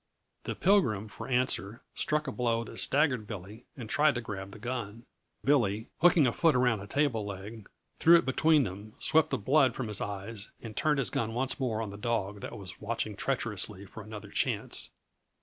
[0.45, 4.57] The Pilgrim, for answer, struck a blow that staggered Billy, and tried to grab the
[4.57, 5.05] gun.
[5.43, 9.75] Billy, hooking a foot around a table leg, threw it between them, swept the blood
[9.75, 13.15] from his eyes and turned his gun once more on the dog that was watching
[13.15, 14.89] treacherously for another chance.